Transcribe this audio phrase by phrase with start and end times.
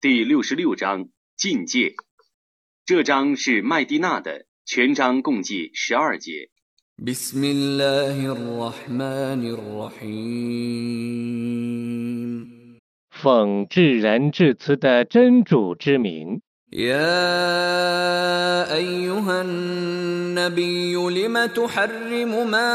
[0.00, 1.94] 第六十六章禁戒。
[2.86, 6.50] 这章是麦地那的，全章共计十二节。
[6.96, 10.44] بسم الله الرحمن الرحيم
[13.10, 16.40] 奉至仁至慈的真主之名，
[16.72, 22.70] يا أيها النبي لم تحرم ما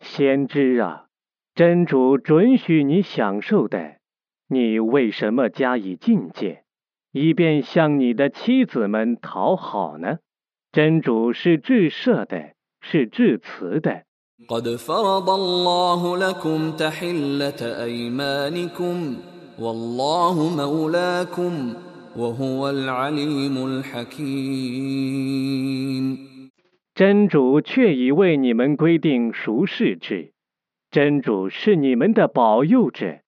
[0.00, 1.06] 先知啊，
[1.54, 3.96] 真主准许你享受的，
[4.48, 6.64] 你为什么加以禁戒，
[7.12, 10.18] 以便向你的妻子们讨好呢？
[10.72, 14.04] 真主是至赦的，是至慈的。
[14.48, 19.16] قد فرض الله لكم تحلة أيمانكم
[19.58, 21.74] والله مولاكم
[22.16, 25.10] وهو العليم الحكيم
[26.94, 30.32] 真主却已为你们规定赎世制，
[30.90, 33.20] 真主是你们的保佑者，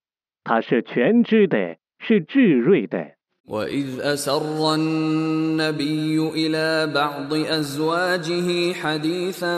[0.45, 3.13] 他是全知的，是智慧的。
[3.48, 9.58] وإذ أسر النبي إلى بعض أزواجه حديثا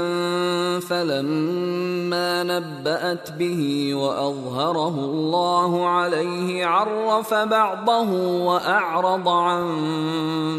[0.80, 8.12] فلما نبأت به وأظهره الله عليه عرف بعضه
[8.46, 9.64] وأعرض عن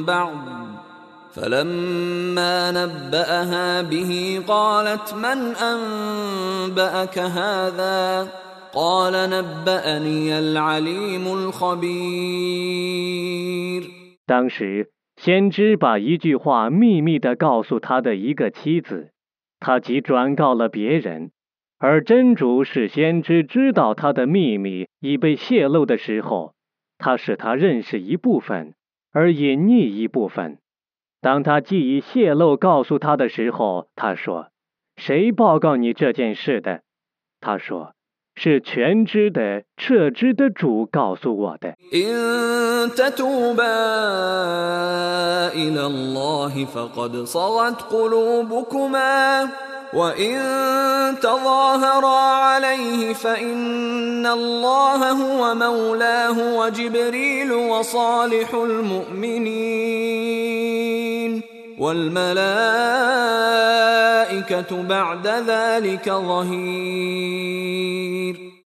[0.04, 0.36] بعض.
[1.34, 8.28] فلما نبأها به قالت من أنبأك هذا؟
[14.26, 19.10] 当时，先知把一句话秘密地告诉他的一个妻子，
[19.58, 21.32] 他即转告了别人。
[21.78, 26.54] 而真主使先知知道他的秘密已被泄露的时候，
[26.98, 28.74] 他使他认识一部分，
[29.10, 30.58] 而隐匿一部分。
[31.20, 34.50] 当他既已泄露告诉他的时候，他说
[34.96, 36.82] ：“谁报告你这件事的？”
[37.40, 37.94] 他说。
[38.35, 43.75] 是全知的、彻知的主告诉我的。” إن تتوبا
[45.53, 49.49] إلى الله فقد صغت قلوبكما
[49.93, 50.35] وإن
[51.21, 60.28] تظاهرا عليه فإن الله هو مولاه وجبريل وصالح المؤمنين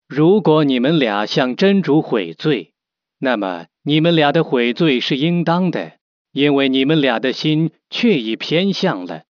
[0.08, 2.74] 如果你们俩向真主悔罪，
[3.18, 5.94] 那么你们俩的悔罪是应当的，
[6.30, 9.22] 因为你们俩的心确已偏向了。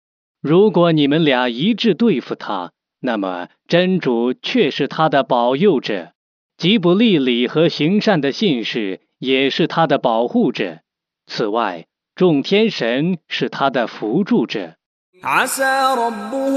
[0.41, 6.11] 如果你们俩一致对付他，那么真主却是他的保佑者，
[6.57, 10.79] 吉卜利里和行善的信士也是他的保护者。
[11.25, 14.76] 此外，众天神是他的扶助者。
[15.24, 16.56] عسى ربه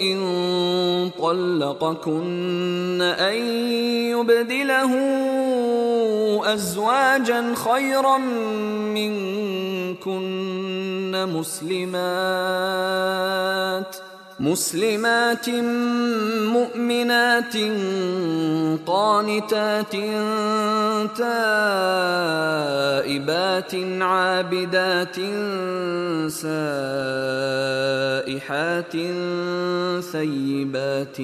[0.00, 3.34] إن طلقكن أن
[4.10, 4.92] يبدله
[6.54, 8.18] أزواجا خيرا
[8.94, 10.14] منكن
[11.28, 11.94] مسلمات
[14.40, 15.50] مسلمات
[16.56, 17.56] مؤمنات
[18.86, 19.92] قانتات
[21.16, 21.97] تائبات
[24.02, 25.16] عابدات
[28.28, 28.94] سائحات
[30.00, 31.20] ثيبات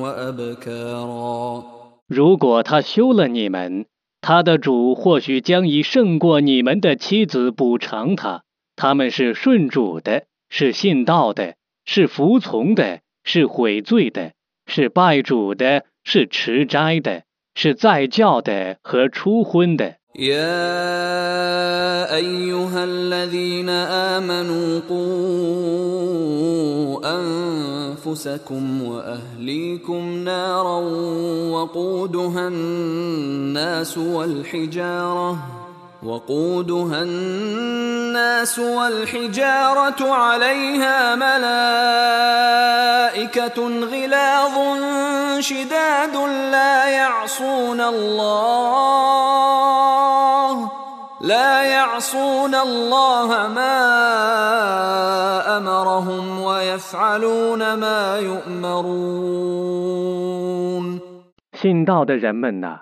[0.00, 1.64] وأبكارا
[2.08, 3.86] 如果他休了你们，
[4.20, 8.42] 他的主或许将以胜过你们的妻子补偿他。
[8.76, 14.32] 他们是顺主的，是信道的，是服从的，是悔罪的，
[14.66, 17.22] 是拜主的，是持斋的，
[17.54, 19.95] 是在教的和初婚的。
[20.15, 20.55] يا
[22.15, 25.27] أيها الذين آمنوا قوا
[27.19, 30.79] أنفسكم وأهليكم نارا
[31.51, 35.37] وقودها الناس والحجارة
[36.03, 41.67] وقودها الناس والحجارة عليها ملائكة
[43.67, 44.53] غلاظ
[45.39, 46.15] شداد
[46.51, 49.66] لا يعصون الله
[52.66, 53.78] الله ما
[55.58, 59.62] أمرهم ويفعلون ما يؤمرون
[61.52, 62.80] 信道的人们呐，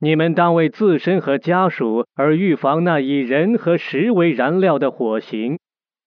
[0.00, 5.58] 你们当为自身和家属而预防那以人和石为燃料的火刑。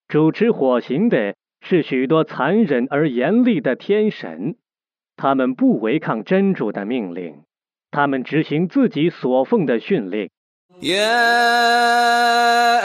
[0.07, 4.56] 主持火刑的是许多残忍而严厉的天神，
[5.15, 7.44] 他们不违抗真主的命令，
[7.89, 10.29] 他们执行自己所奉的训令。
[10.81, 11.29] يا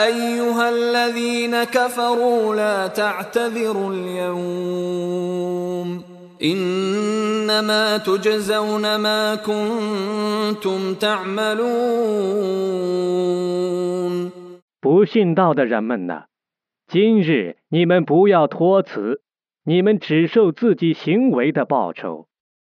[0.04, 5.08] أيها الذين كفروا لا تعتذروا اليوم
[6.42, 11.66] انما تجزون ما كنتم تعملون
[14.80, 16.26] 不信道的人们呐，
[16.86, 19.22] 今日你们不要托辞，
[19.64, 22.28] 你们只受自己行为的报酬。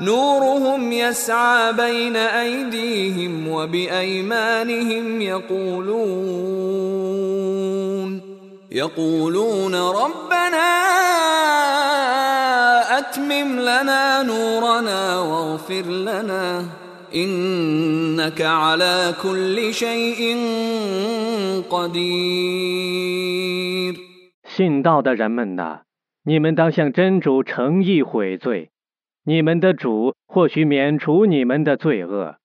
[0.00, 6.76] نورهم يسعى بين أيديهم وبأيمانهم يقولون
[8.72, 10.68] يقولون ربنا
[12.98, 16.64] أتمم لنا نورنا واغفر لنا
[17.14, 20.36] إنك على كل شيء
[21.70, 23.06] قدير
[24.56, 25.80] 信道的人们呐，
[26.24, 28.70] 你们当向真主诚意悔罪。
[29.23, 32.37] 你们的主或许免除你们的罪恶，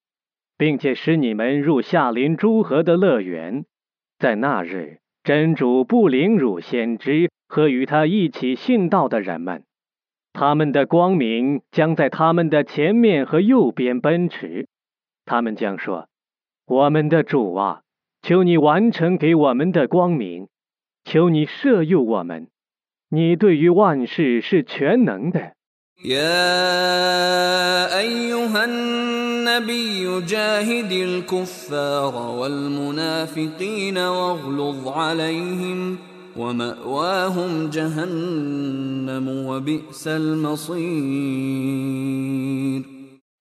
[0.59, 3.65] 并且使你们入夏林诸河的乐园。
[4.19, 9.65] 在那日，真主不凌辱先知和与他一起信道的人们，
[10.35, 14.69] 他们的光明将在他们的前面和右边奔驰。
[15.25, 16.09] 他们将说
[16.69, 17.81] ：“我们的主啊，
[18.21, 20.49] 求你完成给我们的光明，
[21.05, 22.49] 求你赦宥我们。
[23.09, 25.56] 你对于万事是全能的。”
[26.06, 35.98] يا ايها النبي جاهد الكفار والمنافقين واغلظ عليهم
[36.38, 40.82] وماواهم جهنم وبئس المصير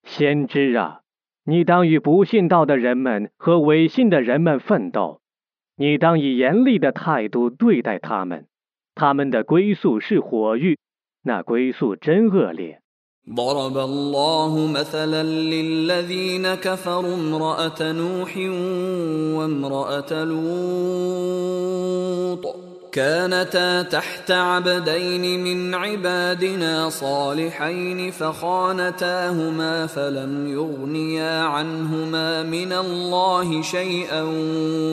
[0.05, 1.01] 先知啊，
[1.47, 5.23] 你当与不信道的人们和违信的人们奋斗，
[5.77, 8.45] 你当以严厉的态度对待他们，
[8.95, 10.79] 他们的归宿是火狱。
[11.25, 12.81] 那归宿真恶劣。
[13.35, 18.37] ضرب الله مثلا للذين كفروا امرأة نوح
[19.37, 21.91] وامرأة لوط
[22.93, 34.23] كانتا تحت عبدين من عبادنا صالحين فخانتاهما فلم يغنيا عنهما من الله شيئا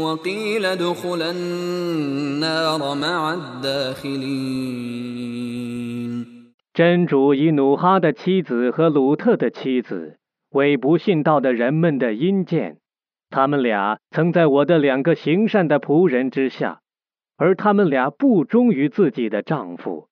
[0.02, 5.31] وقيل ادخلا النار مع الداخلين
[6.75, 10.17] 真主以努哈的妻子和鲁特的妻子
[10.51, 12.79] 为不信道的人们的阴间，
[13.29, 16.81] 他们俩曾在我的两个行善的仆人之下，
[17.37, 20.09] 而他们俩不忠于自己的丈夫，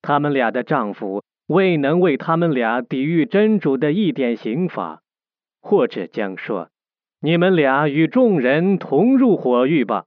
[0.00, 5.02] 他们俩的丈夫未能为他们俩抵御真主的一点刑罚，
[5.60, 6.70] 或者将说
[7.20, 10.06] ：“你们俩与众人同入火狱吧。”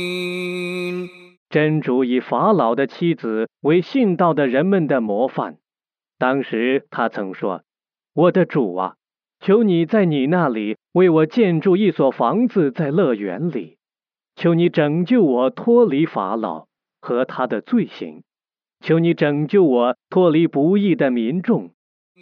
[1.50, 5.58] 真主以法老的妻子为信道的人们的模范。
[6.18, 8.94] 当时他曾说：“我的主啊，
[9.40, 13.76] 求你在你那里为我建筑一所房子，在乐园里。
[14.34, 16.66] 求你拯救我脱离法老
[17.00, 18.22] 和他的罪行。
[18.80, 21.70] 求你拯救我脱离不义的民众。”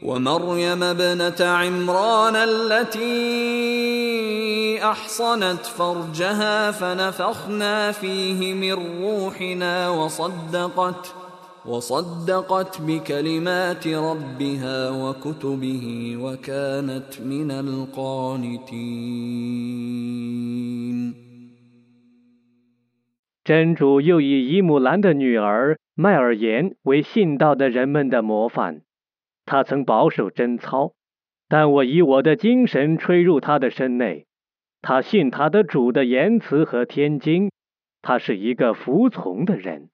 [0.02, 4.37] ومريم ابنة عمران التي
[4.82, 11.14] أحصنت فرجها فنفخنا فيه من روحنا وصدقت
[11.66, 18.94] وصدقت بكلمات ربها وكتبه وكانت من القانتين
[23.44, 28.80] 真主又以伊姆兰的女儿麦尔言为信道的人们的模范。
[29.44, 30.94] 他曾保守贞操，
[31.48, 34.26] 但我以我的精神吹入他的身内。
[34.81, 37.51] 他信他的主的言辞和天经，
[38.01, 39.87] 他是一个服从的人。